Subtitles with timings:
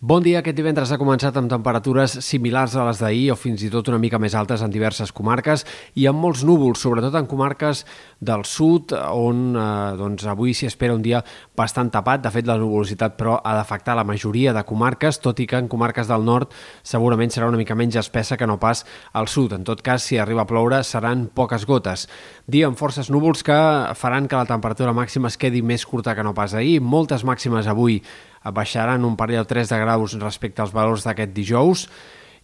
[0.00, 0.38] Bon dia.
[0.38, 3.98] Aquest divendres ha començat amb temperatures similars a les d'ahir o fins i tot una
[3.98, 5.64] mica més altes en diverses comarques
[5.98, 7.80] i amb molts núvols, sobretot en comarques
[8.22, 9.64] del sud, on eh,
[9.98, 11.24] doncs avui s'hi espera un dia
[11.58, 12.22] bastant tapat.
[12.22, 15.66] De fet, la nuvolositat, però, ha d'afectar la majoria de comarques, tot i que en
[15.66, 16.54] comarques del nord
[16.86, 18.84] segurament serà una mica menys espessa que no pas
[19.18, 19.58] al sud.
[19.58, 22.06] En tot cas, si arriba a ploure, seran poques gotes.
[22.46, 23.58] Dia amb forces núvols que
[23.98, 26.78] faran que la temperatura màxima es quedi més curta que no pas ahir.
[26.78, 28.04] Moltes màximes avui
[28.44, 31.88] baixaran un parell o tres de graus respecte als valors d'aquest dijous.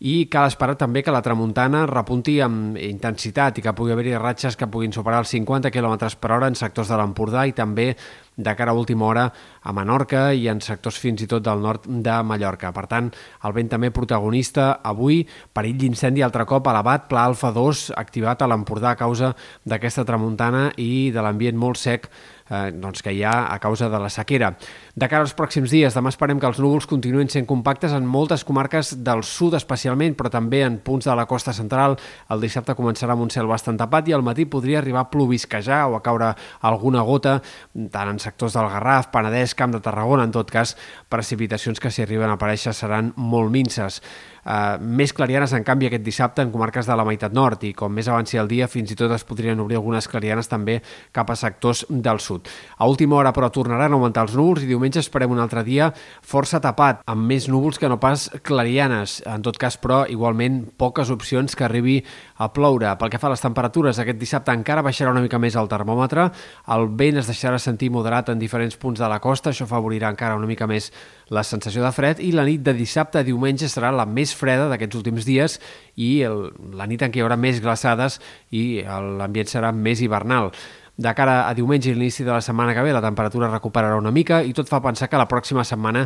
[0.05, 4.59] I cal esperar també que la tramuntana repunti amb intensitat i que pugui haver-hi ratxes
[4.59, 7.95] que puguin superar els 50 km per hora en sectors de l'Empordà i també
[8.37, 11.87] de cara a última hora a Menorca i en sectors fins i tot del nord
[11.87, 12.73] de Mallorca.
[12.75, 13.11] Per tant,
[13.45, 18.51] el vent també protagonista avui, perill d'incendi altre cop elevat, pla alfa 2 activat a
[18.51, 19.35] l'Empordà a causa
[19.65, 22.11] d'aquesta tramuntana i de l'ambient molt sec
[22.51, 24.53] eh, doncs que hi ha a causa de la sequera.
[24.95, 28.45] De cara als pròxims dies, demà esperem que els núvols continuïn sent compactes en moltes
[28.45, 31.97] comarques del sud especialment, però també en punts de la costa central.
[32.31, 35.85] El dissabte començarà amb un cel bastant tapat i al matí podria arribar a plovisquejar
[35.89, 37.41] o a caure alguna gota,
[37.91, 40.77] tant en sectors del Garraf, Penedès, Camp de Tarragona, en tot cas,
[41.13, 44.01] precipitacions que si arriben a aparèixer seran molt minces.
[44.45, 47.93] Uh, més clarianes, en canvi, aquest dissabte en comarques de la meitat nord i com
[47.97, 50.83] més avanci el dia, fins i tot es podrien obrir algunes clarianes també
[51.17, 52.51] cap a sectors del sud.
[52.77, 55.89] A última hora, però, tornaran a augmentar els núvols i diumenge esperem un altre dia
[56.21, 59.23] força tapat, amb més núvols que no pas clarianes.
[59.25, 61.97] En tot cas, però, igualment, poques opcions que arribi
[62.37, 62.93] a ploure.
[63.01, 66.29] Pel que fa a les temperatures, aquest dissabte encara baixarà una mica més el termòmetre,
[66.77, 70.37] el vent es deixarà sentir moderat en diferents punts de la costa, això afavorirà encara
[70.39, 70.91] una mica més
[71.35, 74.69] la sensació de fred i la nit de dissabte a diumenge serà la més freda
[74.71, 75.59] d'aquests últims dies
[75.97, 78.21] i el, la nit en què hi haurà més glaçades
[78.53, 80.53] i l'ambient serà més hivernal.
[80.97, 84.13] De cara a diumenge i l'inici de la setmana que ve, la temperatura recuperarà una
[84.15, 86.05] mica i tot fa pensar que la pròxima setmana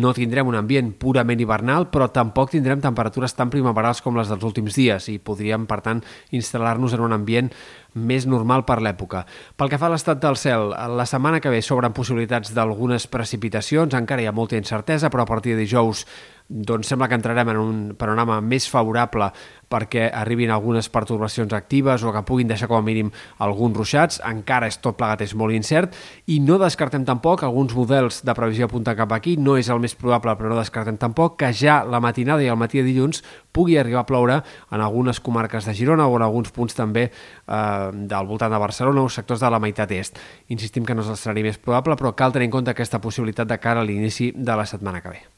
[0.00, 4.46] no tindrem un ambient purament hivernal, però tampoc tindrem temperatures tan primaverals com les dels
[4.48, 6.00] últims dies i podríem, per tant,
[6.32, 7.52] instal·lar-nos en un ambient
[8.00, 9.26] més normal per l'època.
[9.60, 13.92] Pel que fa a l'estat del cel, la setmana que ve s'obren possibilitats d'algunes precipitacions,
[13.92, 16.06] encara hi ha molta incertesa, però a partir de dijous
[16.50, 19.30] doncs sembla que entrarem en un panorama més favorable
[19.70, 24.18] perquè arribin algunes pertorbacions actives o que puguin deixar com a mínim alguns ruixats.
[24.26, 25.94] Encara és tot plegat, és molt incert
[26.26, 29.94] i no descartem tampoc alguns models de previsió apunten cap aquí, no és el més
[29.94, 33.22] probable, però no descartem tampoc que ja la matinada i el matí de dilluns
[33.54, 37.90] pugui arribar a ploure en algunes comarques de Girona o en alguns punts també eh,
[37.94, 40.18] del voltant de Barcelona o sectors de la meitat est.
[40.50, 43.62] Insistim que no és l'escenari més probable, però cal tenir en compte aquesta possibilitat de
[43.62, 45.30] cara a l'inici de la setmana que ve.